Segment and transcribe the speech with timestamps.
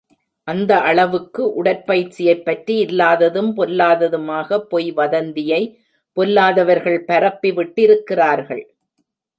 [0.47, 5.61] அந்த அளவுக்கு உடற்பயிற்சியைப் பற்றி இல்லாததும் பொல்லாததுமாக, பொய் வதந்தியை
[6.17, 8.63] பொல்லாதவர்கள் பரப்பி விட்டிருக்கின்றார்கள்.